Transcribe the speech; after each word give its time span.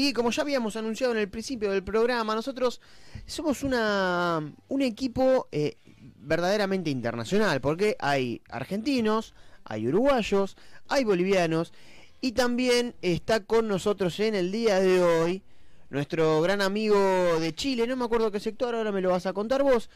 Y 0.00 0.14
como 0.14 0.30
ya 0.30 0.40
habíamos 0.40 0.76
anunciado 0.76 1.12
en 1.12 1.18
el 1.18 1.28
principio 1.28 1.70
del 1.70 1.84
programa, 1.84 2.34
nosotros 2.34 2.80
somos 3.26 3.62
una, 3.62 4.40
un 4.68 4.80
equipo 4.80 5.46
eh, 5.52 5.76
verdaderamente 6.20 6.88
internacional, 6.88 7.60
porque 7.60 7.96
hay 7.98 8.40
argentinos, 8.48 9.34
hay 9.62 9.86
uruguayos, 9.88 10.56
hay 10.88 11.04
bolivianos, 11.04 11.74
y 12.22 12.32
también 12.32 12.94
está 13.02 13.40
con 13.40 13.68
nosotros 13.68 14.18
en 14.20 14.34
el 14.34 14.50
día 14.50 14.80
de 14.80 15.02
hoy 15.02 15.42
nuestro 15.90 16.40
gran 16.40 16.62
amigo 16.62 17.38
de 17.38 17.54
Chile, 17.54 17.86
no 17.86 17.94
me 17.94 18.06
acuerdo 18.06 18.30
qué 18.30 18.40
sector, 18.40 18.74
ahora 18.74 18.92
me 18.92 19.02
lo 19.02 19.10
vas 19.10 19.26
a 19.26 19.34
contar 19.34 19.62
vos. 19.62 19.90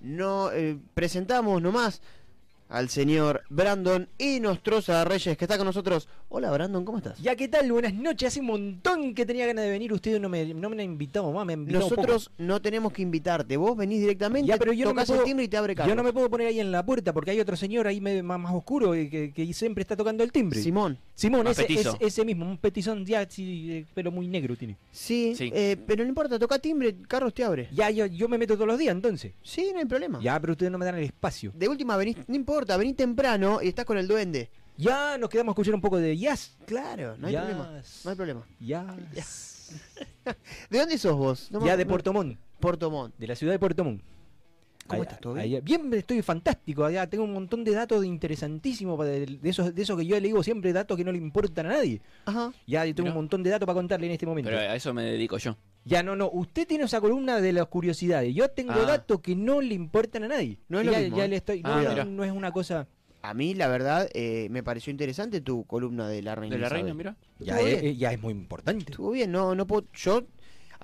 No 0.00 0.52
eh, 0.52 0.76
presentamos 0.92 1.62
nomás 1.62 2.02
al 2.68 2.88
señor 2.88 3.42
Brandon 3.48 4.08
y 4.18 4.40
Nostroza 4.40 5.04
Reyes, 5.04 5.36
que 5.36 5.44
está 5.44 5.56
con 5.56 5.66
nosotros. 5.66 6.08
Hola 6.28 6.50
Brandon, 6.50 6.84
¿cómo 6.84 6.98
estás? 6.98 7.16
Ya, 7.20 7.36
¿qué 7.36 7.46
tal? 7.46 7.70
Buenas 7.70 7.94
noches. 7.94 8.26
Hace 8.28 8.40
un 8.40 8.46
montón 8.46 9.14
que 9.14 9.24
tenía 9.24 9.46
ganas 9.46 9.64
de 9.64 9.70
venir. 9.70 9.92
Ustedes 9.92 10.20
no 10.20 10.28
me, 10.28 10.52
no 10.52 10.68
me 10.68 10.74
han 10.82 10.90
invitado 10.90 11.30
más, 11.32 11.46
me 11.46 11.52
han 11.52 11.60
invitado 11.60 11.84
Nosotros 11.88 12.28
poco. 12.30 12.34
no 12.42 12.60
tenemos 12.60 12.92
que 12.92 13.02
invitarte. 13.02 13.56
Vos 13.56 13.76
venís 13.76 14.00
directamente, 14.00 14.48
Ya, 14.48 14.56
pero 14.56 14.72
yo 14.72 14.84
no 14.86 14.90
tocas 14.90 15.10
el 15.10 15.22
timbre 15.22 15.44
y 15.44 15.48
te 15.48 15.56
abre 15.56 15.76
Carlos. 15.76 15.92
Yo 15.92 15.94
no 15.96 16.02
me 16.02 16.12
puedo 16.12 16.28
poner 16.28 16.48
ahí 16.48 16.58
en 16.58 16.72
la 16.72 16.84
puerta 16.84 17.12
porque 17.12 17.30
hay 17.30 17.38
otro 17.40 17.56
señor 17.56 17.86
ahí 17.86 18.00
me- 18.00 18.22
más, 18.24 18.40
más 18.40 18.52
oscuro 18.52 18.92
que, 18.92 19.32
que- 19.32 19.52
siempre 19.54 19.82
está 19.82 19.96
tocando 19.96 20.24
el 20.24 20.32
timbre. 20.32 20.60
Simón. 20.60 20.98
Simón, 21.14 21.46
ese, 21.46 21.72
es- 21.72 21.88
ese 22.00 22.24
mismo, 22.24 22.44
un 22.50 22.58
petizón 22.58 23.06
ya, 23.06 23.24
sí, 23.30 23.68
eh, 23.72 23.86
pero 23.94 24.10
muy 24.10 24.26
negro 24.26 24.56
tiene. 24.56 24.76
Sí, 24.90 25.34
Sí. 25.36 25.50
eh, 25.54 25.76
pero 25.86 26.02
no 26.02 26.08
importa, 26.08 26.36
toca 26.38 26.58
timbre, 26.58 26.96
Carlos 27.06 27.32
te 27.32 27.44
abre. 27.44 27.68
Ya, 27.72 27.88
yo, 27.90 28.06
yo 28.06 28.28
me 28.28 28.36
meto 28.38 28.54
todos 28.54 28.66
los 28.66 28.78
días 28.78 28.92
entonces. 28.94 29.32
Sí, 29.42 29.70
no 29.72 29.78
hay 29.78 29.84
problema. 29.86 30.18
Ya, 30.20 30.38
pero 30.40 30.54
ustedes 30.54 30.72
no 30.72 30.78
me 30.78 30.84
dan 30.84 30.96
el 30.96 31.04
espacio. 31.04 31.52
De 31.54 31.68
última, 31.68 31.96
venís, 31.96 32.16
no 32.26 32.34
importa, 32.34 32.55
venís 32.78 32.96
temprano 32.96 33.60
y 33.62 33.68
estás 33.68 33.84
con 33.84 33.98
el 33.98 34.06
duende. 34.08 34.50
Ya 34.78 35.16
nos 35.18 35.30
quedamos 35.30 35.52
a 35.52 35.54
escuchar 35.54 35.74
un 35.74 35.80
poco 35.80 35.96
de 35.98 36.16
jazz. 36.16 36.54
Claro, 36.66 37.16
no 37.16 37.26
hay 37.28 37.32
Yes. 37.34 37.40
problema. 37.42 37.82
No 38.04 38.10
hay 38.10 38.16
problema. 38.16 38.46
Jazz. 38.60 39.70
¿De 40.70 40.78
dónde 40.78 40.98
sos 40.98 41.16
vos? 41.16 41.50
No 41.50 41.60
me- 41.60 41.66
Ya 41.66 41.76
de 41.76 41.86
Puerto 41.86 42.12
Montt, 42.12 42.38
Puerto 42.60 42.90
Montt. 42.90 43.14
de 43.18 43.26
la 43.26 43.34
ciudad 43.36 43.52
de 43.54 43.58
Puerto 43.58 43.84
Montt. 43.84 44.02
¿Cómo 44.86 45.02
Allá- 45.02 45.10
estás? 45.10 45.20
¿Todo 45.20 45.34
bien? 45.34 45.44
allá- 45.46 45.60
Bien, 45.60 45.92
estoy 45.94 46.22
fantástico. 46.22 46.84
Allá 46.84 47.06
tengo 47.08 47.24
un 47.24 47.32
montón 47.32 47.64
de 47.64 47.72
datos 47.72 48.04
interesantísimos 48.04 49.04
de, 49.04 49.26
de 49.26 49.48
esos, 49.50 49.74
de 49.74 49.82
esos 49.82 49.98
que 49.98 50.06
yo 50.06 50.14
le 50.20 50.26
digo 50.28 50.42
siempre, 50.44 50.72
datos 50.72 50.96
que 50.96 51.02
no 51.04 51.10
le 51.10 51.18
importan 51.18 51.66
a 51.66 51.70
nadie. 51.70 52.00
Ajá. 52.24 52.52
Ya 52.66 52.84
yo 52.86 52.94
tengo 52.94 53.08
un 53.08 53.14
montón 53.16 53.42
de 53.42 53.50
datos 53.50 53.66
para 53.66 53.74
contarle 53.74 54.06
en 54.06 54.12
este 54.12 54.26
momento. 54.26 54.48
Pero 54.50 54.60
a 54.60 54.76
eso 54.76 54.94
me 54.94 55.02
dedico 55.02 55.38
yo. 55.38 55.56
Ya 55.86 56.02
no, 56.02 56.16
no. 56.16 56.28
Usted 56.30 56.66
tiene 56.66 56.84
esa 56.84 57.00
columna 57.00 57.40
de 57.40 57.52
las 57.52 57.66
curiosidades. 57.68 58.34
Yo 58.34 58.48
tengo 58.50 58.72
Ah. 58.72 58.84
datos 58.86 59.20
que 59.20 59.36
no 59.36 59.60
le 59.60 59.72
importan 59.74 60.24
a 60.24 60.28
nadie. 60.28 60.58
No 60.68 60.80
es 60.80 60.86
lo 60.86 60.92
ya, 60.92 60.98
mismo, 60.98 61.16
ya 61.16 61.24
¿eh? 61.24 61.28
le 61.28 61.36
estoy. 61.36 61.60
Ah, 61.64 62.04
no, 62.06 62.24
es 62.24 62.32
una 62.32 62.50
cosa. 62.50 62.88
A 63.22 63.34
mí, 63.34 63.54
la 63.54 63.68
verdad, 63.68 64.08
eh, 64.12 64.48
me 64.50 64.62
pareció 64.64 64.90
interesante 64.90 65.40
tu 65.40 65.64
columna 65.64 66.08
de 66.08 66.22
la 66.22 66.34
reina. 66.34 66.56
De 66.56 66.60
la 66.60 66.68
reina, 66.68 66.92
mira. 66.92 67.16
Ya 67.38 67.60
es, 67.60 67.82
eh, 67.82 67.96
ya 67.96 68.12
es 68.12 68.20
muy 68.20 68.32
importante. 68.32 68.90
Estuvo 68.90 69.12
bien, 69.12 69.30
no, 69.30 69.54
no 69.54 69.66
puedo. 69.66 69.86
Yo, 69.94 70.24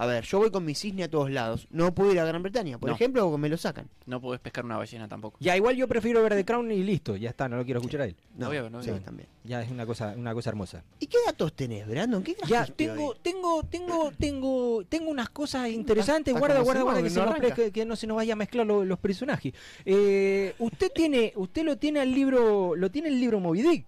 a 0.02 0.06
ver, 0.06 0.24
yo 0.24 0.38
voy 0.38 0.50
con 0.50 0.64
mi 0.64 0.74
cisne 0.74 1.04
a 1.04 1.08
todos 1.10 1.30
lados. 1.30 1.68
No 1.70 1.94
puedo 1.94 2.12
ir 2.12 2.18
a 2.18 2.24
Gran 2.24 2.42
Bretaña, 2.42 2.78
por 2.78 2.88
No. 2.90 2.96
ejemplo, 2.96 3.26
o 3.28 3.38
me 3.38 3.48
lo 3.48 3.56
sacan. 3.56 3.88
No 4.06 4.20
podés 4.20 4.40
pescar 4.40 4.64
una 4.64 4.76
ballena 4.76 5.06
tampoco. 5.08 5.36
Ya 5.40 5.56
igual 5.56 5.76
yo 5.76 5.86
prefiero 5.86 6.22
ver 6.22 6.34
The 6.34 6.44
Crown 6.44 6.70
y 6.72 6.82
listo. 6.82 7.16
Ya 7.16 7.30
está, 7.30 7.48
no 7.48 7.56
lo 7.56 7.64
quiero 7.64 7.80
escuchar 7.80 8.00
a 8.02 8.04
él. 8.06 8.16
No, 8.36 8.48
Obvio, 8.48 8.68
no, 8.68 8.82
sí, 8.82 8.90
también. 9.04 9.28
Ya 9.44 9.62
es 9.62 9.70
una 9.70 9.86
cosa, 9.86 10.14
una 10.16 10.34
cosa 10.34 10.50
hermosa. 10.50 10.82
¿Y 10.98 11.06
qué 11.06 11.18
datos 11.24 11.52
tenés, 11.54 11.86
Brandon? 11.86 12.22
¿Qué 12.22 12.36
Ya, 12.48 12.66
tengo, 12.66 13.08
hoy? 13.10 13.16
tengo, 13.22 13.62
tengo, 13.64 14.12
tengo, 14.18 14.84
tengo 14.88 15.10
unas 15.10 15.30
cosas 15.30 15.68
interesantes. 15.70 16.34
Guarda, 16.34 16.60
guarda, 16.60 16.82
guarda, 16.82 17.02
que, 17.02 17.10
se 17.10 17.20
no 17.20 17.26
nos 17.26 17.70
que 17.72 17.84
no 17.86 17.96
se 17.96 18.06
nos 18.06 18.16
vaya 18.16 18.32
a 18.32 18.36
mezclar 18.36 18.66
lo- 18.66 18.84
los 18.84 18.98
personajes. 18.98 19.52
Eh, 19.84 20.54
usted 20.58 20.90
tiene, 20.92 21.32
usted 21.36 21.64
lo 21.64 21.76
tiene 21.78 22.00
al 22.00 22.12
libro, 22.12 22.74
lo 22.74 22.90
tiene 22.90 23.08
el 23.08 23.20
libro 23.20 23.40
Moby 23.40 23.62
Dick. 23.62 23.86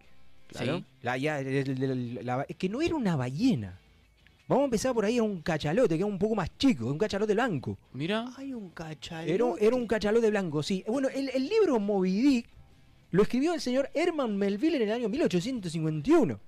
Claro. 0.48 0.78
Sí. 0.78 0.84
La, 1.02 1.16
ya, 1.16 1.40
el- 1.40 1.46
el- 1.48 1.82
el- 1.82 2.26
la- 2.26 2.46
es 2.48 2.56
que 2.56 2.68
no 2.68 2.80
era 2.82 2.94
una 2.94 3.16
ballena. 3.16 3.78
Vamos 4.46 4.62
a 4.62 4.64
empezar 4.66 4.92
por 4.92 5.04
ahí, 5.06 5.14
era 5.14 5.22
un 5.22 5.40
cachalote, 5.40 5.96
que 5.96 6.02
es 6.04 6.08
un 6.08 6.18
poco 6.18 6.34
más 6.34 6.50
chico, 6.58 6.86
un 6.86 6.98
cachalote 6.98 7.32
blanco. 7.32 7.78
Mira. 7.94 8.30
Hay 8.36 8.52
un 8.52 8.70
cachalote. 8.70 9.34
Era, 9.34 9.44
un- 9.46 9.56
era 9.58 9.74
un 9.74 9.86
cachalote 9.86 10.28
blanco, 10.30 10.62
sí. 10.62 10.84
Bueno, 10.86 11.08
el, 11.08 11.30
el 11.30 11.48
libro 11.48 11.80
Moby 11.80 12.12
Dick 12.20 12.48
lo 13.10 13.22
escribió 13.22 13.54
el 13.54 13.60
señor 13.60 13.88
Herman 13.94 14.36
Melville 14.36 14.76
en 14.76 14.82
el 14.82 14.92
año 14.92 15.08
1851. 15.08 16.40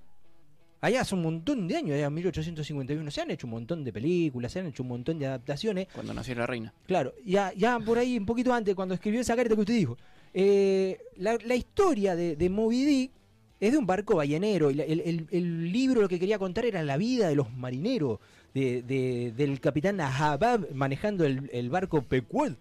Allá 0.79 1.01
hace 1.01 1.15
un 1.15 1.23
montón 1.23 1.67
de 1.67 1.75
años, 1.75 1.95
allá 1.95 2.05
en 2.05 2.13
1851. 2.13 3.09
Se 3.09 3.21
han 3.21 3.31
hecho 3.31 3.47
un 3.47 3.51
montón 3.51 3.83
de 3.83 3.91
películas, 3.91 4.51
se 4.51 4.59
han 4.59 4.67
hecho 4.67 4.83
un 4.83 4.89
montón 4.89 5.17
de 5.17 5.25
adaptaciones. 5.25 5.87
Cuando 5.91 6.13
nació 6.13 6.35
la 6.35 6.45
reina. 6.45 6.71
Claro, 6.85 7.13
ya, 7.25 7.51
ya 7.53 7.79
por 7.79 7.97
ahí 7.97 8.15
un 8.17 8.27
poquito 8.27 8.53
antes, 8.53 8.75
cuando 8.75 8.93
escribió 8.93 9.21
esa 9.21 9.35
carta 9.35 9.55
que 9.55 9.61
usted 9.61 9.73
dijo. 9.73 9.97
Eh, 10.35 10.99
la, 11.15 11.35
la 11.43 11.55
historia 11.55 12.15
de, 12.15 12.35
de 12.35 12.49
Moby 12.51 12.85
Dick 12.85 13.11
es 13.59 13.71
de 13.71 13.77
un 13.77 13.85
barco 13.85 14.15
ballenero. 14.15 14.69
El, 14.69 14.79
el- 14.79 15.27
el 15.31 15.71
libro 15.71 16.01
lo 16.01 16.07
que 16.09 16.19
quería 16.19 16.39
contar 16.39 16.65
era 16.65 16.83
la 16.83 16.97
vida 16.97 17.27
de 17.29 17.35
los 17.35 17.51
marineros, 17.53 18.19
de, 18.53 18.81
de- 18.83 19.33
del 19.35 19.59
capitán 19.59 19.99
Ahabab 20.01 20.73
manejando 20.73 21.25
el, 21.25 21.49
el 21.53 21.69
barco 21.69 22.01
Pequod. 22.01 22.53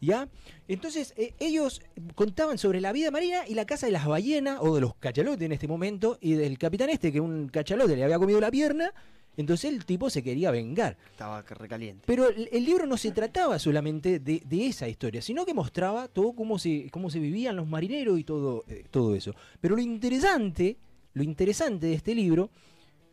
¿Ya? 0.00 0.28
Entonces, 0.68 1.14
eh, 1.16 1.34
ellos 1.40 1.82
contaban 2.14 2.58
sobre 2.58 2.80
la 2.80 2.92
vida 2.92 3.10
marina 3.10 3.40
y 3.48 3.54
la 3.54 3.64
caza 3.66 3.86
de 3.86 3.92
las 3.92 4.06
ballenas, 4.06 4.58
o 4.60 4.74
de 4.76 4.80
los 4.80 4.94
cachalotes 4.94 5.44
en 5.44 5.50
este 5.52 5.66
momento, 5.66 6.16
y 6.20 6.34
del 6.34 6.58
capitán 6.58 6.90
este, 6.90 7.10
que 7.10 7.20
un 7.20 7.48
cachalote 7.48 7.96
le 7.96 8.04
había 8.04 8.18
comido 8.20 8.40
la 8.40 8.52
pierna, 8.52 8.92
entonces 9.38 9.72
el 9.72 9.84
tipo 9.86 10.10
se 10.10 10.22
quería 10.22 10.50
vengar. 10.50 10.96
Estaba 11.12 11.40
recaliente. 11.42 12.02
Pero 12.06 12.28
el, 12.28 12.48
el 12.52 12.64
libro 12.64 12.86
no 12.86 12.96
se 12.96 13.10
trataba 13.12 13.58
solamente 13.58 14.18
de, 14.18 14.42
de 14.44 14.66
esa 14.66 14.88
historia, 14.88 15.22
sino 15.22 15.46
que 15.46 15.54
mostraba 15.54 16.08
todo 16.08 16.32
cómo 16.34 16.58
se, 16.58 16.90
cómo 16.90 17.08
se 17.08 17.18
vivían 17.18 17.56
los 17.56 17.66
marineros 17.66 18.18
y 18.18 18.24
todo, 18.24 18.64
eh, 18.68 18.84
todo 18.90 19.14
eso. 19.14 19.34
Pero 19.60 19.76
lo 19.76 19.82
interesante, 19.82 20.76
lo 21.14 21.22
interesante 21.22 21.86
de 21.86 21.94
este 21.94 22.14
libro, 22.14 22.50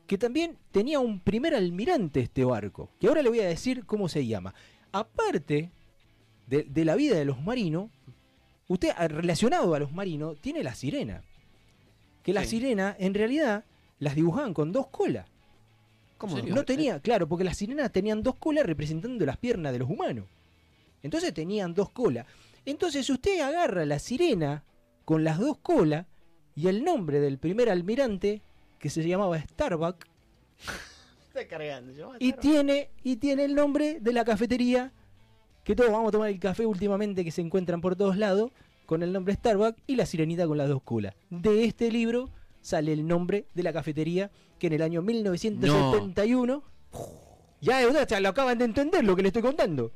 que 0.07 0.17
también 0.17 0.57
tenía 0.71 0.99
un 0.99 1.19
primer 1.19 1.55
almirante 1.55 2.19
este 2.19 2.43
barco, 2.43 2.89
que 2.99 3.07
ahora 3.07 3.21
le 3.23 3.29
voy 3.29 3.39
a 3.39 3.47
decir 3.47 3.85
cómo 3.85 4.07
se 4.09 4.25
llama. 4.27 4.53
Aparte 4.91 5.71
de, 6.47 6.63
de 6.63 6.85
la 6.85 6.95
vida 6.95 7.15
de 7.17 7.25
los 7.25 7.41
marinos, 7.41 7.89
usted 8.67 8.89
ah, 8.97 9.07
relacionado 9.07 9.73
a 9.73 9.79
los 9.79 9.91
marinos 9.91 10.39
tiene 10.41 10.63
la 10.63 10.75
sirena. 10.75 11.23
Que 12.23 12.33
la 12.33 12.41
Sí. 12.43 12.49
sirena 12.59 12.95
en 12.99 13.13
realidad 13.13 13.65
las 13.99 14.15
dibujaban 14.15 14.53
con 14.53 14.71
dos 14.71 14.87
colas. 14.87 15.27
No 16.53 16.63
tenía, 16.63 16.99
claro, 16.99 17.27
porque 17.27 17.43
las 17.43 17.57
sirenas 17.57 17.91
tenían 17.91 18.23
dos 18.23 18.35
colas 18.35 18.65
representando 18.65 19.25
las 19.25 19.37
piernas 19.37 19.73
de 19.73 19.79
los 19.79 19.89
humanos. 19.89 20.25
Entonces 21.03 21.33
tenían 21.33 21.73
dos 21.73 21.89
colas. 21.89 22.25
Entonces 22.65 23.09
usted 23.09 23.41
agarra 23.41 23.85
la 23.85 23.99
sirena 23.99 24.63
con 25.03 25.23
las 25.23 25.39
dos 25.39 25.57
colas 25.59 26.07
y 26.55 26.67
el 26.67 26.83
nombre 26.83 27.19
del 27.19 27.37
primer 27.37 27.69
almirante, 27.69 28.41
que 28.79 28.89
se 28.89 29.07
llamaba 29.07 29.39
Starbuck, 29.39 30.05
Está 31.27 31.47
cargando. 31.47 31.91
yo, 31.91 32.13
y 32.17 32.31
tiene, 32.33 32.89
y 33.03 33.17
tiene 33.17 33.43
el 33.43 33.55
nombre 33.55 33.99
de 33.99 34.13
la 34.13 34.23
cafetería, 34.23 34.93
que 35.65 35.75
todos 35.75 35.91
vamos 35.91 36.09
a 36.09 36.11
tomar 36.11 36.29
el 36.29 36.39
café 36.39 36.65
últimamente 36.65 37.25
que 37.25 37.31
se 37.31 37.41
encuentran 37.41 37.81
por 37.81 37.95
todos 37.95 38.17
lados, 38.17 38.51
con 38.85 39.03
el 39.03 39.11
nombre 39.11 39.33
Starbuck 39.33 39.75
y 39.85 39.95
la 39.95 40.05
sirenita 40.05 40.47
con 40.47 40.57
las 40.57 40.69
dos 40.69 40.81
colas. 40.81 41.13
De 41.29 41.65
este 41.65 41.91
libro 41.91 42.29
sale 42.65 42.91
el 42.93 43.05
nombre 43.07 43.45
de 43.53 43.61
la 43.63 43.71
cafetería 43.71 44.31
que 44.57 44.67
en 44.67 44.73
el 44.73 44.81
año 44.81 45.01
1971... 45.03 46.63
Ya, 47.61 47.81
eh, 47.83 48.05
ya 48.07 48.19
lo 48.19 48.29
acaban 48.29 48.57
de 48.57 48.65
entender 48.65 49.03
lo 49.03 49.15
que 49.15 49.21
le 49.21 49.29
estoy 49.29 49.41
contando. 49.41 49.91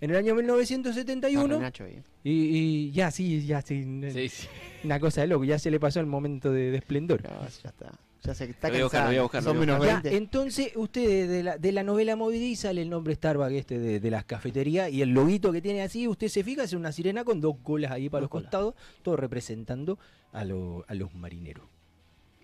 En 0.00 0.10
el 0.10 0.16
año 0.16 0.32
Arre, 0.32 0.42
1971... 0.42 1.58
Nacho 1.60 1.84
ahí. 1.84 2.02
Y, 2.22 2.30
y 2.30 2.90
ya, 2.92 3.10
sí, 3.10 3.44
ya, 3.46 3.62
sí. 3.62 3.84
Sí, 4.12 4.28
sí. 4.28 4.46
Una 4.84 5.00
cosa 5.00 5.20
de 5.22 5.26
loco, 5.28 5.44
ya 5.44 5.58
se 5.58 5.70
le 5.70 5.80
pasó 5.80 6.00
el 6.00 6.06
momento 6.06 6.50
de, 6.52 6.70
de 6.70 6.76
esplendor. 6.78 7.22
No, 7.22 7.30
ya 7.62 7.68
está. 7.70 7.92
Ya 8.22 8.34
que 8.34 8.44
está 8.44 8.68
Lo 8.68 8.74
voy 8.74 8.80
a 8.80 8.84
buscar, 8.84 9.00
cansado. 9.00 9.04
lo 9.04 9.08
voy 9.10 9.16
a 9.18 9.22
buscar, 9.22 9.42
lo 9.42 9.48
Son 9.50 9.56
voy 9.56 9.62
a 9.62 9.66
menos 9.66 9.78
buscar. 9.80 9.96
Ya, 10.04 10.10
20. 10.10 10.16
entonces 10.16 10.72
usted 10.76 11.28
de 11.28 11.42
la, 11.42 11.58
de 11.58 11.72
la 11.72 11.82
novela 11.82 12.16
Moby 12.16 12.56
sale 12.56 12.80
el 12.82 12.88
nombre 12.90 13.14
Starbucks 13.16 13.52
este 13.52 13.78
de, 13.78 14.00
de 14.00 14.10
las 14.10 14.24
cafeterías 14.24 14.90
y 14.90 15.02
el 15.02 15.10
loguito 15.10 15.52
que 15.52 15.60
tiene 15.60 15.82
así, 15.82 16.08
usted 16.08 16.28
se 16.28 16.42
fija, 16.42 16.62
es 16.64 16.72
una 16.72 16.90
sirena 16.92 17.22
con 17.24 17.40
dos 17.42 17.56
colas 17.62 17.90
ahí 17.90 18.08
para 18.08 18.20
Dos 18.20 18.24
los 18.24 18.30
colas. 18.30 18.44
costados, 18.46 18.74
todo 19.02 19.16
representando 19.16 19.98
a, 20.32 20.44
lo- 20.46 20.84
a 20.88 20.94
los 20.94 21.14
marineros. 21.14 21.66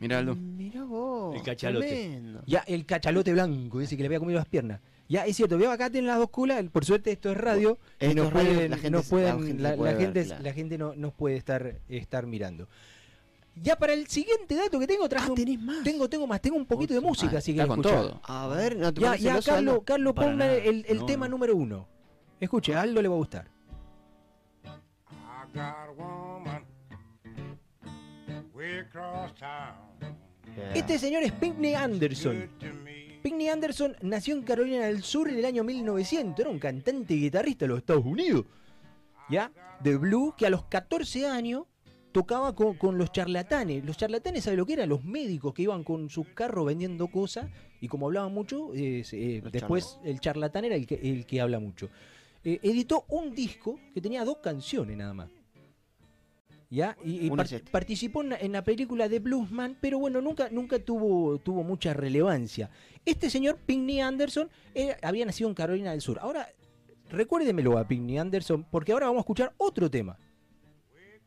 Mira, 0.00 0.18
Aldo. 0.18 0.34
Mirá 0.34 0.82
vos. 0.84 1.36
El 1.36 1.42
cachalote. 1.42 1.86
tremendo. 1.86 2.42
Ya 2.46 2.60
el 2.66 2.86
cachalote 2.86 3.32
blanco, 3.32 3.80
ese 3.80 3.96
que 3.96 4.02
le 4.02 4.06
había 4.06 4.18
comido 4.18 4.38
las 4.38 4.48
piernas. 4.48 4.80
Ya, 5.08 5.26
es 5.26 5.36
cierto, 5.36 5.58
veo 5.58 5.70
acá 5.72 5.90
tienen 5.90 6.06
las 6.08 6.18
dos 6.18 6.30
colas, 6.30 6.64
por 6.72 6.84
suerte 6.84 7.10
esto 7.12 7.30
es 7.32 7.36
radio, 7.36 7.78
y 8.00 8.06
Esto 8.06 8.16
no 8.22 8.28
es 8.28 8.32
radio, 8.32 8.52
pueden, 8.54 8.70
la 8.70 8.76
gente 8.76 8.90
no 8.92 9.02
se- 9.02 9.10
pueden- 9.10 9.26
la 9.40 9.46
gente 9.46 9.62
la, 9.62 9.74
puede 9.76 9.92
la 9.92 9.98
ver, 9.98 10.06
gente, 10.06 10.24
claro. 10.24 10.42
la 10.44 10.52
gente 10.52 10.78
no 10.78 10.94
nos 10.94 11.12
puede 11.12 11.36
estar, 11.36 11.74
estar 11.88 12.26
mirando. 12.26 12.68
Ya 13.56 13.76
para 13.76 13.92
el 13.92 14.06
siguiente 14.06 14.54
dato 14.54 14.78
que 14.78 14.86
tengo 14.86 15.08
traje 15.08 15.26
Ah, 15.28 15.34
un- 15.36 15.64
más. 15.66 15.82
tengo 15.82 16.08
tengo 16.08 16.26
más, 16.28 16.40
tengo 16.40 16.56
un 16.56 16.64
poquito 16.66 16.94
de 16.94 17.00
música, 17.00 17.32
Ah, 17.34 17.38
así 17.38 17.52
que 17.52 17.60
está 17.60 17.68
con 17.74 17.82
todo. 17.82 18.20
A 18.22 18.46
ver, 18.46 18.76
no 18.76 18.94
te 18.94 19.00
Ya, 19.00 19.16
ya, 19.16 19.40
Carlos? 19.42 19.80
Carlos, 19.84 20.14
ponme 20.14 20.36
nada. 20.36 20.54
el, 20.54 20.84
el 20.88 20.98
No, 20.98 21.06
tema 21.06 21.26
no. 21.26 21.32
número 21.32 21.56
uno. 21.56 21.88
Escuche, 22.38 22.74
a 22.74 22.82
Aldo 22.82 23.02
le 23.02 23.08
va 23.08 23.14
a 23.16 23.18
gustar. 23.18 23.48
I 24.64 25.52
got 25.52 25.58
a 25.58 25.90
woman 25.98 26.62
way 28.54 28.78
across 28.78 29.34
town. 29.34 29.89
Yeah. 30.56 30.74
Este 30.74 30.98
señor 30.98 31.22
es 31.22 31.32
Pinkney 31.32 31.74
Anderson. 31.74 32.48
Pinkney 33.22 33.48
Anderson 33.48 33.96
nació 34.02 34.34
en 34.34 34.42
Carolina 34.42 34.86
del 34.86 35.02
Sur 35.02 35.28
en 35.28 35.38
el 35.38 35.44
año 35.44 35.64
1900. 35.64 36.40
Era 36.40 36.50
un 36.50 36.58
cantante 36.58 37.14
y 37.14 37.20
guitarrista 37.20 37.64
de 37.64 37.68
los 37.68 37.78
Estados 37.78 38.04
Unidos. 38.04 38.46
¿Ya? 39.28 39.52
De 39.82 39.96
blues 39.96 40.34
que 40.36 40.46
a 40.46 40.50
los 40.50 40.64
14 40.64 41.26
años 41.26 41.64
tocaba 42.12 42.54
con, 42.54 42.74
con 42.74 42.98
los 42.98 43.12
charlatanes. 43.12 43.84
Los 43.84 43.96
charlatanes, 43.96 44.44
¿sabe 44.44 44.56
lo 44.56 44.66
que 44.66 44.72
eran? 44.74 44.88
Los 44.88 45.04
médicos 45.04 45.54
que 45.54 45.62
iban 45.62 45.84
con 45.84 46.10
su 46.10 46.24
carro 46.34 46.64
vendiendo 46.64 47.08
cosas 47.08 47.48
y 47.80 47.88
como 47.88 48.06
hablaban 48.06 48.32
mucho, 48.32 48.74
eh, 48.74 49.04
eh, 49.12 49.42
después 49.50 49.98
el 50.04 50.20
charlatán 50.20 50.66
era 50.66 50.74
el 50.74 50.86
que, 50.86 50.96
el 50.96 51.26
que 51.26 51.40
habla 51.40 51.58
mucho. 51.58 51.88
Eh, 52.44 52.58
editó 52.62 53.04
un 53.08 53.34
disco 53.34 53.78
que 53.94 54.00
tenía 54.00 54.24
dos 54.24 54.38
canciones 54.38 54.96
nada 54.96 55.14
más. 55.14 55.30
¿Ya? 56.72 56.96
Y, 57.04 57.28
par- 57.30 57.48
participó 57.72 58.22
en, 58.22 58.28
la- 58.30 58.36
en 58.38 58.52
la 58.52 58.62
película 58.62 59.08
de 59.08 59.18
Bluesman, 59.18 59.76
pero 59.80 59.98
bueno, 59.98 60.20
nunca, 60.20 60.48
nunca 60.50 60.78
tuvo, 60.78 61.38
tuvo 61.38 61.64
mucha 61.64 61.92
relevancia. 61.94 62.70
Este 63.04 63.28
señor, 63.28 63.58
Pinkney 63.66 64.00
Anderson, 64.00 64.48
era- 64.72 64.96
había 65.02 65.26
nacido 65.26 65.48
en 65.48 65.54
Carolina 65.56 65.90
del 65.90 66.00
Sur. 66.00 66.20
Ahora, 66.20 66.48
recuérdemelo 67.08 67.76
a 67.76 67.88
Pinkney 67.88 68.18
Anderson, 68.18 68.64
porque 68.70 68.92
ahora 68.92 69.06
vamos 69.06 69.18
a 69.18 69.22
escuchar 69.22 69.52
otro 69.58 69.90
tema. 69.90 70.16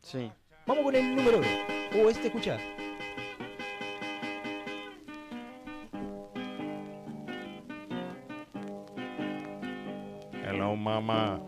Sí. 0.00 0.30
Vamos 0.66 0.82
con 0.84 0.94
el 0.96 1.14
número 1.14 1.36
2. 1.38 1.46
O 2.02 2.08
este, 2.08 2.28
escucha. 2.28 2.58
Hello, 10.46 10.76
mama. 10.76 11.40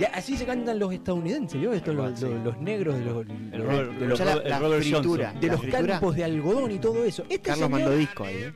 Ya, 0.00 0.08
así 0.08 0.36
se 0.36 0.44
cantan 0.44 0.78
los 0.78 0.92
estadounidenses, 0.92 1.60
¿yo? 1.60 1.72
Estos, 1.72 1.94
los, 1.94 2.18
Sí. 2.18 2.26
los- 2.26 2.42
los 2.44 2.58
negros 2.58 2.98
de 2.98 3.04
los, 3.04 3.26
El 3.26 3.98
de 4.00 4.06
los, 4.08 4.18
Ya 4.18 4.24
la, 4.24 4.32
el 4.34 4.48
la 4.50 4.58
Robert 4.58 4.82
fritura, 4.82 5.26
Johnson. 5.26 5.40
de 5.40 5.46
la 5.46 5.52
los 5.52 5.60
fritura, 5.62 5.86
campos 5.86 6.16
de 6.16 6.24
algodón 6.24 6.70
y 6.72 6.78
todo 6.78 7.04
eso. 7.04 7.22
Este 7.22 7.38
Carlos 7.40 7.66
señor, 7.66 7.70
mandó 7.70 7.96
disco 7.96 8.24
ahí, 8.24 8.34
¿eh? 8.36 8.52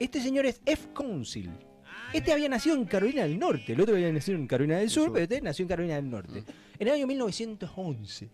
este 0.00 0.20
señor 0.20 0.46
es 0.46 0.60
F. 0.66 0.88
Council. 0.92 1.50
Este 2.12 2.32
había 2.32 2.48
nacido 2.48 2.74
en 2.74 2.84
Carolina 2.86 3.22
del 3.22 3.38
Norte, 3.38 3.72
el 3.74 3.80
otro 3.80 3.94
había 3.94 4.10
nacido 4.12 4.38
en 4.38 4.46
Carolina 4.46 4.78
del 4.78 4.88
Sur, 4.90 5.04
Sur. 5.04 5.12
pero 5.12 5.22
este 5.24 5.40
nació 5.40 5.62
en 5.64 5.68
Carolina 5.68 5.94
del 5.96 6.10
Norte. 6.10 6.42
En 6.78 6.88
el 6.88 6.94
año 6.94 7.06
1911. 7.06 8.30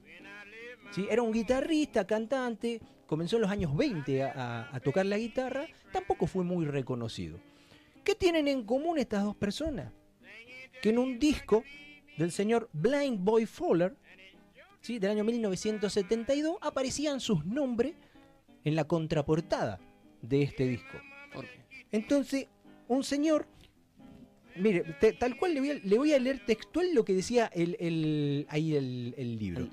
¿Sí? 0.92 1.06
Era 1.10 1.22
un 1.22 1.32
guitarrista, 1.32 2.06
cantante, 2.06 2.80
comenzó 3.06 3.36
en 3.36 3.42
los 3.42 3.50
años 3.50 3.76
20 3.76 4.22
a, 4.22 4.30
a- 4.70 4.76
a 4.76 4.80
tocar 4.80 5.04
la 5.06 5.18
guitarra, 5.18 5.66
tampoco 5.92 6.26
fue 6.28 6.44
muy 6.44 6.64
reconocido. 6.66 7.38
¿Qué 8.04 8.14
tienen 8.14 8.46
en 8.48 8.62
común 8.64 8.96
estas 8.98 9.24
dos 9.24 9.34
personas? 9.34 9.92
Que 10.84 10.90
en 10.90 10.98
un 10.98 11.18
disco 11.18 11.64
del 12.18 12.30
señor 12.30 12.68
Blind 12.74 13.18
Boy 13.24 13.46
Fowler, 13.46 13.96
¿sí? 14.82 14.98
del 14.98 15.12
año 15.12 15.24
1972, 15.24 16.58
aparecían 16.60 17.20
sus 17.20 17.42
nombres 17.46 17.94
en 18.64 18.76
la 18.76 18.84
contraportada 18.84 19.80
de 20.20 20.42
este 20.42 20.66
disco. 20.68 20.98
Entonces, 21.90 22.48
un 22.86 23.02
señor, 23.02 23.46
mire, 24.56 24.82
te- 25.00 25.14
tal 25.14 25.38
cual 25.38 25.54
le 25.54 25.60
voy, 25.60 25.70
a, 25.70 25.74
le 25.82 25.96
voy 25.96 26.12
a 26.12 26.18
leer 26.18 26.44
textual 26.44 26.92
lo 26.92 27.02
que 27.02 27.14
decía 27.14 27.46
el, 27.54 27.78
el- 27.80 28.46
ahí 28.50 28.76
el, 28.76 29.14
el 29.16 29.38
libro. 29.38 29.70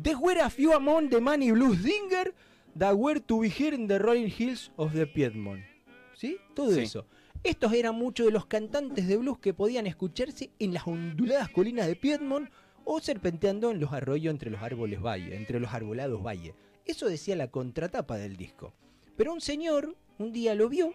There 0.00 0.14
were 0.14 0.40
a 0.40 0.50
few 0.50 0.72
among 0.72 1.08
the 1.10 1.20
many 1.20 1.50
blues 1.50 1.82
dinger 1.82 2.32
that 2.78 2.94
were 2.94 3.18
to 3.18 3.40
be 3.40 3.48
here 3.48 3.74
in 3.74 3.88
the 3.88 3.98
rolling 3.98 4.28
hills 4.30 4.70
of 4.76 4.92
the 4.94 5.04
Piedmont. 5.08 5.64
¿Sí? 6.14 6.36
Todo 6.54 6.70
Sí. 6.70 6.82
eso. 6.82 7.06
Estos 7.44 7.74
eran 7.74 7.94
muchos 7.94 8.24
de 8.24 8.32
los 8.32 8.46
cantantes 8.46 9.06
de 9.06 9.18
blues 9.18 9.38
que 9.38 9.52
podían 9.52 9.86
escucharse 9.86 10.50
en 10.58 10.72
las 10.72 10.86
onduladas 10.86 11.50
colinas 11.50 11.86
de 11.86 11.94
Piedmont 11.94 12.48
o 12.86 13.00
serpenteando 13.00 13.70
en 13.70 13.80
los 13.80 13.92
arroyos 13.92 14.32
entre 14.32 14.50
los 14.50 14.62
árboles 14.62 15.02
valle, 15.02 15.36
entre 15.36 15.60
los 15.60 15.70
arbolados 15.74 16.22
valle. 16.22 16.54
Eso 16.86 17.06
decía 17.06 17.36
la 17.36 17.50
contratapa 17.50 18.16
del 18.16 18.38
disco. 18.38 18.72
Pero 19.14 19.34
un 19.34 19.42
señor 19.42 19.94
un 20.18 20.32
día 20.32 20.54
lo 20.54 20.70
vio 20.70 20.94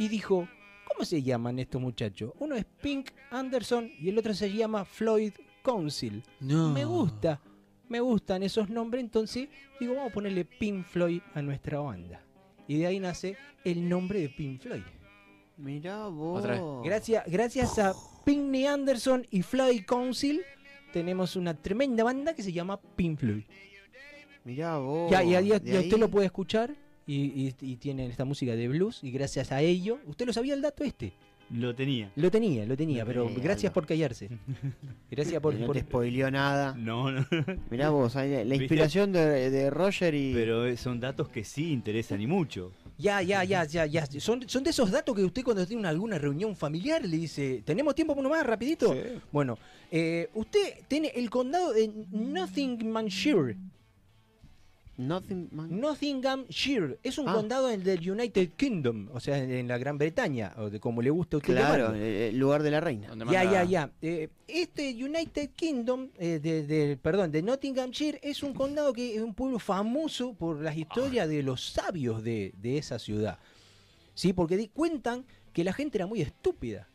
y 0.00 0.08
dijo, 0.08 0.48
¿cómo 0.88 1.04
se 1.04 1.22
llaman 1.22 1.60
estos 1.60 1.80
muchachos? 1.80 2.32
Uno 2.40 2.56
es 2.56 2.64
Pink 2.64 3.10
Anderson 3.30 3.88
y 4.00 4.08
el 4.08 4.18
otro 4.18 4.34
se 4.34 4.52
llama 4.52 4.84
Floyd 4.84 5.32
Council. 5.62 6.24
No. 6.40 6.72
Me 6.72 6.84
gusta, 6.84 7.40
me 7.88 8.00
gustan 8.00 8.42
esos 8.42 8.68
nombres, 8.68 9.04
entonces 9.04 9.48
digo, 9.78 9.94
vamos 9.94 10.10
a 10.10 10.14
ponerle 10.14 10.44
Pink 10.44 10.86
Floyd 10.86 11.20
a 11.34 11.40
nuestra 11.40 11.78
banda. 11.78 12.20
Y 12.66 12.78
de 12.78 12.86
ahí 12.88 12.98
nace 12.98 13.36
el 13.64 13.88
nombre 13.88 14.18
de 14.18 14.28
Pink 14.28 14.60
Floyd. 14.60 14.82
Mirá 15.62 16.08
vos. 16.08 16.40
Otra 16.40 16.54
vez. 16.54 16.62
Gracias, 16.84 17.24
gracias 17.26 17.78
a 17.78 17.92
Pinkney 18.24 18.66
Anderson 18.66 19.26
y 19.30 19.42
Floyd 19.42 19.82
Council 19.86 20.42
tenemos 20.92 21.36
una 21.36 21.54
tremenda 21.54 22.04
banda 22.04 22.34
que 22.34 22.42
se 22.42 22.52
llama 22.52 22.78
Pink 22.96 23.18
Floyd. 23.20 23.44
Mirá 24.44 24.78
vos. 24.78 25.10
Ya, 25.10 25.22
ya, 25.22 25.40
ya- 25.40 25.58
De 25.58 25.72
ya 25.72 25.80
usted 25.80 25.98
lo 25.98 26.08
puede 26.10 26.26
escuchar 26.26 26.74
y, 27.06 27.14
y, 27.48 27.54
y 27.60 27.76
tienen 27.76 28.10
esta 28.10 28.24
música 28.24 28.54
de 28.56 28.68
blues 28.68 29.02
y 29.02 29.10
gracias 29.10 29.52
a 29.52 29.60
ello, 29.60 29.98
¿usted 30.06 30.26
lo 30.26 30.32
sabía 30.32 30.54
el 30.54 30.62
dato 30.62 30.84
este? 30.84 31.12
Lo 31.50 31.74
tenía. 31.74 32.10
Lo 32.16 32.30
tenía, 32.30 32.64
lo 32.64 32.76
tenía, 32.76 33.02
Lo 33.02 33.06
pero 33.06 33.26
tenía, 33.26 33.42
gracias 33.44 33.72
por 33.72 33.86
callarse. 33.86 34.30
Gracias 35.10 35.38
por... 35.42 35.54
No 35.54 35.66
por- 35.66 35.76
te 35.76 35.82
spoileó 35.82 36.30
nada. 36.30 36.74
No, 36.78 37.10
no. 37.12 37.26
Mirá 37.70 37.90
vos, 37.90 38.14
la 38.14 38.54
inspiración 38.54 39.12
de, 39.12 39.50
de 39.50 39.68
Roger 39.68 40.14
y. 40.14 40.32
Pero 40.32 40.74
son 40.78 40.98
datos 41.00 41.28
que 41.28 41.44
sí 41.44 41.72
interesan 41.72 42.22
y 42.22 42.26
mucho. 42.26 42.72
Ya, 42.98 43.20
ya, 43.22 43.42
ya, 43.44 43.64
ya, 43.64 43.86
ya. 43.86 44.06
Son, 44.20 44.48
son 44.48 44.62
de 44.62 44.70
esos 44.70 44.90
datos 44.90 45.16
que 45.16 45.24
usted 45.24 45.42
cuando 45.42 45.66
tiene 45.66 45.80
una- 45.80 45.88
alguna 45.88 46.18
reunión 46.18 46.54
familiar 46.54 47.04
le 47.04 47.16
dice, 47.16 47.62
¿tenemos 47.64 47.94
tiempo 47.94 48.14
para 48.14 48.20
uno 48.20 48.30
más, 48.30 48.46
rapidito? 48.46 48.94
Bueno, 49.32 49.58
eh, 49.90 50.28
usted 50.34 50.84
tiene 50.88 51.08
el 51.14 51.28
condado 51.30 51.72
de 51.72 51.90
Nottinghamshire. 52.10 53.56
Nothing 54.98 55.48
man. 55.52 55.80
Nottinghamshire 55.80 56.98
es 57.02 57.16
un 57.18 57.28
Ah. 57.28 57.34
condado 57.34 57.70
en- 57.70 57.82
del 57.82 58.08
United 58.10 58.50
Kingdom, 58.56 59.08
o 59.12 59.20
sea, 59.20 59.38
en 59.38 59.66
la 59.66 59.78
Gran 59.78 59.96
Bretaña, 59.98 60.52
o 60.58 60.68
de 60.70 60.78
como 60.80 61.00
le 61.02 61.10
gusta 61.10 61.36
a 61.36 61.38
usted 61.38 61.54
Claro, 61.54 61.84
llamarlo. 61.86 62.04
eh, 62.04 62.28
el 62.28 62.38
lugar 62.38 62.62
de 62.62 62.70
la 62.70 62.80
reina. 62.80 63.08
Ya, 63.30 63.44
ya, 63.44 63.64
ya. 63.64 63.90
Eh, 64.02 64.28
este 64.46 64.90
United 64.92 65.50
Kingdom, 65.56 66.08
eh, 66.18 66.38
de, 66.42 66.66
de- 66.66 66.96
perdón, 66.98 67.32
de 67.32 67.42
Nottinghamshire, 67.42 68.20
es 68.22 68.42
un 68.42 68.52
condado 68.52 68.92
que 68.92 69.16
es 69.16 69.22
un 69.22 69.34
pueblo 69.34 69.58
famoso 69.58 70.34
por 70.34 70.60
las 70.60 70.76
historias 70.76 71.28
de 71.28 71.42
los 71.42 71.64
sabios 71.64 72.22
de, 72.22 72.52
de 72.60 72.76
esa 72.78 72.98
ciudad. 72.98 73.38
Sí, 74.14 74.32
porque 74.34 74.56
di- 74.58 74.68
cuentan 74.68 75.24
que 75.54 75.64
la 75.64 75.72
gente 75.72 75.96
era 75.98 76.06
muy 76.06 76.20
estúpida. 76.20 76.88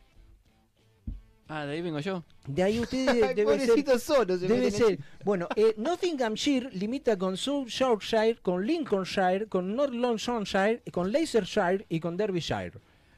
Ah, 1.50 1.66
de 1.66 1.74
ahí 1.74 1.82
vengo 1.82 2.00
yo. 2.00 2.24
De 2.46 2.64
ahí 2.64 2.80
usted 2.80 3.08
Ay, 3.24 3.34
debe 3.34 3.58
ser. 3.58 3.68
pobrecito 3.68 4.00
solo 4.00 4.38
se 4.38 4.48
Debe 4.48 4.72
ser. 4.72 5.00
Bueno, 5.24 5.48
eh, 5.56 5.74
Nottinghamshire 5.78 6.70
limita 6.72 7.18
con 7.18 7.38
South 7.38 7.68
Yorkshire, 7.68 8.38
con 8.42 8.66
Lincolnshire, 8.66 9.48
con 9.48 9.76
North 9.76 9.94
Longshire, 9.94 10.82
con 10.92 11.12
Leicestershire 11.12 11.86
y 11.90 12.00
con 12.00 12.18
Derbyshire. 12.18 12.74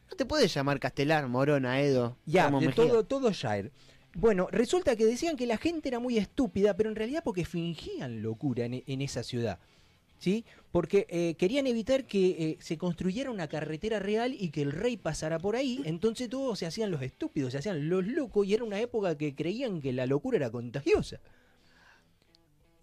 No 0.10 0.16
te 0.16 0.26
puedes 0.26 0.54
llamar 0.54 0.80
Castelar, 0.80 1.28
Morona, 1.28 1.82
Edo. 1.82 2.18
Ya, 2.26 2.50
de 2.50 2.70
todo, 2.70 3.04
todo 3.04 3.32
Shire. 3.32 3.72
Bueno, 4.16 4.48
resulta 4.52 4.96
que 4.96 5.06
decían 5.06 5.38
que 5.38 5.46
la 5.46 5.58
gente 5.58 5.88
era 5.90 6.00
muy 6.00 6.18
estúpida, 6.18 6.76
pero 6.76 6.90
en 6.90 6.96
realidad 6.96 7.22
porque 7.24 7.46
fingían 7.46 8.24
locura 8.24 8.66
en, 8.66 8.84
en 8.86 9.02
esa 9.02 9.22
ciudad. 9.22 9.60
¿Sí? 10.20 10.46
Porque 10.72 11.08
eh, 11.10 11.36
querían 11.36 11.66
evitar 11.66 12.06
que 12.06 12.30
eh, 12.30 12.58
se 12.60 12.78
construyera 12.78 13.32
una 13.32 13.48
carretera 13.48 14.00
real 14.00 14.36
y 14.38 14.50
que 14.50 14.62
el 14.62 14.74
rey 14.74 14.98
pasara 14.98 15.40
por 15.40 15.56
ahí. 15.56 15.82
Entonces 15.86 16.30
todos 16.30 16.60
se 16.60 16.66
hacían 16.66 16.92
los 16.92 17.02
estúpidos, 17.02 17.54
se 17.54 17.58
hacían 17.58 17.90
los 17.90 18.06
locos 18.06 18.46
y 18.46 18.54
era 18.54 18.66
una 18.66 18.80
época 18.80 19.18
que 19.18 19.34
creían 19.34 19.82
que 19.82 19.94
la 19.94 20.06
locura 20.06 20.38
era 20.38 20.52
contagiosa. 20.52 21.20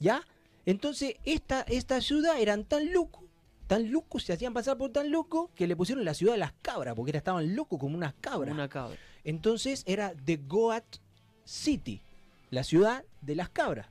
¿Ya? 0.00 0.22
Entonces 0.64 1.16
esta, 1.24 1.60
esta 1.62 2.00
ciudad 2.00 2.40
eran 2.40 2.64
tan 2.64 2.92
locos, 2.92 3.24
tan 3.66 3.92
locos, 3.92 4.24
se 4.24 4.32
hacían 4.32 4.54
pasar 4.54 4.78
por 4.78 4.90
tan 4.90 5.10
locos 5.10 5.50
que 5.54 5.66
le 5.66 5.76
pusieron 5.76 6.04
la 6.04 6.14
ciudad 6.14 6.32
de 6.32 6.38
las 6.38 6.54
cabras, 6.62 6.94
porque 6.94 7.10
era, 7.10 7.18
estaban 7.18 7.54
locos 7.54 7.78
como 7.78 7.96
unas 7.96 8.14
cabras. 8.14 8.54
Una 8.54 8.68
cabra. 8.68 8.96
Entonces 9.24 9.82
era 9.86 10.14
The 10.24 10.38
Goat 10.38 10.96
City, 11.44 12.02
la 12.50 12.64
ciudad 12.64 13.04
de 13.20 13.34
las 13.36 13.50
cabras. 13.50 13.88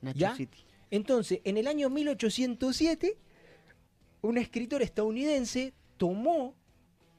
Nacho 0.00 0.18
¿Ya? 0.18 0.36
City. 0.36 0.58
Entonces, 0.92 1.40
en 1.44 1.56
el 1.56 1.66
año 1.68 1.88
1807, 1.88 3.16
un 4.20 4.36
escritor 4.36 4.82
estadounidense 4.82 5.72
tomó 5.96 6.54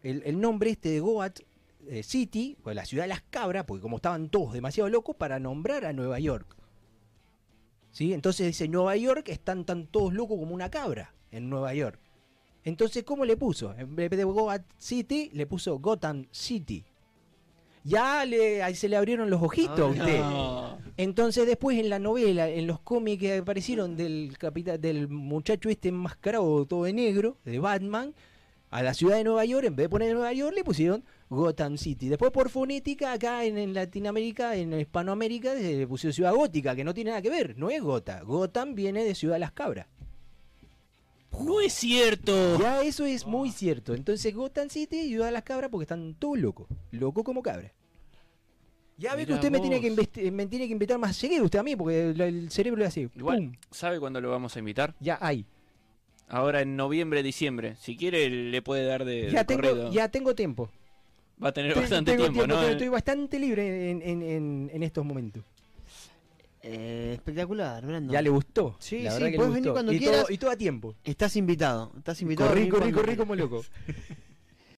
el, 0.03 0.21
el 0.25 0.39
nombre 0.39 0.69
este 0.69 0.89
de 0.89 0.99
Goat 0.99 1.39
eh, 1.87 2.03
City, 2.03 2.55
pues 2.61 2.75
la 2.75 2.85
ciudad 2.85 3.05
de 3.05 3.07
las 3.07 3.23
cabras, 3.23 3.65
porque 3.65 3.81
como 3.81 3.95
estaban 3.95 4.29
todos 4.29 4.53
demasiado 4.53 4.89
locos, 4.89 5.15
para 5.15 5.39
nombrar 5.39 5.85
a 5.85 5.91
Nueva 5.91 6.19
York. 6.19 6.55
¿Sí? 7.89 8.13
Entonces 8.13 8.45
dice, 8.45 8.67
Nueva 8.67 8.95
York 8.95 9.27
están 9.29 9.65
tan 9.65 9.87
todos 9.87 10.13
locos 10.13 10.37
como 10.37 10.53
una 10.53 10.69
cabra 10.69 11.15
en 11.31 11.49
Nueva 11.49 11.73
York. 11.73 11.99
Entonces, 12.63 13.03
¿cómo 13.03 13.25
le 13.25 13.37
puso? 13.37 13.73
En 13.73 13.95
vez 13.95 14.11
de 14.11 14.23
Goat 14.23 14.61
City, 14.77 15.31
le 15.33 15.47
puso 15.47 15.79
Gotham 15.79 16.27
City. 16.29 16.85
Ya 17.83 18.23
le, 18.23 18.61
ahí 18.61 18.75
se 18.75 18.87
le 18.87 18.97
abrieron 18.97 19.31
los 19.31 19.41
ojitos 19.41 19.79
a 19.79 19.85
usted. 19.85 20.19
No. 20.19 20.72
Entonces 20.97 21.47
después 21.47 21.79
en 21.79 21.89
la 21.89 21.99
novela, 21.99 22.49
en 22.49 22.67
los 22.67 22.79
cómics 22.79 23.19
que 23.19 23.37
aparecieron 23.37 23.97
del 23.97 24.37
capitán, 24.37 24.79
del 24.79 25.07
muchacho 25.07 25.69
este 25.69 25.89
enmascarado 25.89 26.65
todo 26.65 26.83
de 26.83 26.93
negro, 26.93 27.37
de 27.45 27.59
Batman, 27.59 28.13
a 28.69 28.81
la 28.81 28.93
ciudad 28.93 29.17
de 29.17 29.23
Nueva 29.23 29.45
York, 29.45 29.65
en 29.65 29.75
vez 29.75 29.85
de 29.85 29.89
poner 29.89 30.13
Nueva 30.13 30.33
York, 30.33 30.55
le 30.55 30.63
pusieron 30.63 31.03
Gotham 31.29 31.77
City. 31.77 32.09
Después 32.09 32.31
por 32.31 32.49
fonética, 32.49 33.13
acá 33.13 33.45
en, 33.45 33.57
en 33.57 33.73
Latinoamérica, 33.73 34.55
en 34.55 34.79
Hispanoamérica, 34.79 35.53
le 35.53 35.85
pusieron 35.87 36.13
Ciudad 36.13 36.33
Gótica, 36.33 36.75
que 36.75 36.83
no 36.83 36.93
tiene 36.93 37.11
nada 37.11 37.21
que 37.21 37.29
ver, 37.29 37.57
no 37.57 37.69
es 37.69 37.81
Gota. 37.81 38.21
Gotham 38.21 38.73
viene 38.73 39.03
de 39.03 39.13
Ciudad 39.13 39.35
de 39.35 39.41
las 39.41 39.51
Cabras. 39.51 39.87
No 41.39 41.59
es 41.59 41.73
cierto. 41.73 42.59
Ya 42.59 42.81
eso 42.83 43.05
es 43.05 43.25
muy 43.25 43.51
cierto. 43.51 43.93
Entonces 43.93 44.33
Gotham 44.33 44.69
City 44.69 44.99
y 44.99 45.07
Ciudad 45.09 45.27
de 45.27 45.31
las 45.31 45.43
Cabras 45.43 45.69
porque 45.69 45.83
están 45.83 46.15
todos 46.15 46.37
locos. 46.37 46.67
Locos 46.91 47.23
como 47.23 47.41
cabras. 47.41 47.71
Ya 49.03 49.15
ve 49.15 49.25
que 49.25 49.33
usted 49.33 49.51
me 49.51 49.59
tiene 49.59 49.81
que, 49.81 50.31
me 50.31 50.45
tiene 50.47 50.65
que 50.67 50.71
invitar 50.73 50.97
más 50.97 51.15
seguido 51.17 51.43
usted 51.43 51.59
a 51.59 51.63
mí, 51.63 51.75
porque 51.75 52.11
el, 52.11 52.21
el 52.21 52.49
cerebro 52.51 52.81
es 52.83 52.87
así. 52.87 53.09
Igual, 53.15 53.37
¡pum! 53.39 53.51
¿sabe 53.69 53.99
cuándo 53.99 54.21
lo 54.21 54.29
vamos 54.29 54.55
a 54.55 54.59
invitar? 54.59 54.95
Ya 54.99 55.17
hay. 55.21 55.45
Ahora 56.29 56.61
en 56.61 56.75
noviembre, 56.77 57.21
diciembre. 57.21 57.75
Si 57.79 57.97
quiere, 57.97 58.29
le 58.29 58.61
puede 58.61 58.85
dar 58.85 59.03
de, 59.05 59.29
Ya 59.29 59.39
de 59.39 59.45
tengo, 59.45 59.61
corrido. 59.61 59.91
ya 59.91 60.07
tengo 60.07 60.33
tiempo. 60.33 60.69
Va 61.43 61.49
a 61.49 61.51
tener 61.51 61.73
Te- 61.73 61.81
bastante 61.81 62.11
tengo 62.11 62.23
tiempo, 62.31 62.47
¿no? 62.47 62.61
Estoy 62.63 62.87
bastante 62.87 63.37
libre 63.39 63.91
en, 63.91 64.01
en- 64.01 64.21
en- 64.23 64.71
en 64.73 64.83
estos 64.83 65.03
momentos. 65.05 65.43
Eh, 66.61 67.11
espectacular, 67.15 67.85
Brandon. 67.85 68.13
¿Ya 68.13 68.21
le 68.21 68.29
gustó? 68.29 68.77
Sí, 68.79 69.01
La 69.01 69.11
sí, 69.11 69.25
puedes 69.35 69.53
venir 69.53 69.71
cuando 69.73 69.91
y 69.91 69.99
quieras. 69.99 70.21
Todo, 70.21 70.31
y 70.33 70.37
todo 70.37 70.49
a 70.51 70.55
tiempo. 70.55 70.95
Estás 71.03 71.35
invitado. 71.35 71.91
Estás 71.97 72.21
invitado. 72.21 72.49
Corrí, 72.51 72.69
corrí, 72.69 72.91
corrí 72.93 73.17
como 73.17 73.35
loco. 73.35 73.65